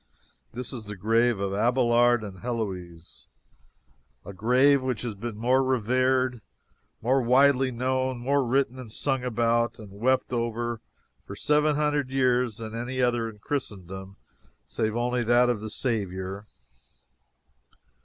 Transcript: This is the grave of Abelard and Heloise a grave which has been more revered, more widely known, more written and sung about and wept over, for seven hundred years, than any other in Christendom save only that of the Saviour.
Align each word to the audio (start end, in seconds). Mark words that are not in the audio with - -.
This 0.51 0.73
is 0.73 0.85
the 0.85 0.95
grave 0.95 1.39
of 1.39 1.53
Abelard 1.53 2.23
and 2.23 2.39
Heloise 2.39 3.27
a 4.25 4.33
grave 4.33 4.81
which 4.81 5.03
has 5.03 5.13
been 5.13 5.37
more 5.37 5.63
revered, 5.63 6.41
more 7.03 7.21
widely 7.21 7.71
known, 7.71 8.17
more 8.17 8.43
written 8.43 8.79
and 8.79 8.91
sung 8.91 9.23
about 9.23 9.77
and 9.77 9.91
wept 9.91 10.33
over, 10.33 10.81
for 11.27 11.35
seven 11.35 11.75
hundred 11.75 12.09
years, 12.09 12.57
than 12.57 12.73
any 12.73 12.99
other 12.99 13.29
in 13.29 13.37
Christendom 13.37 14.15
save 14.65 14.95
only 14.95 15.23
that 15.23 15.51
of 15.51 15.61
the 15.61 15.69
Saviour. 15.69 16.47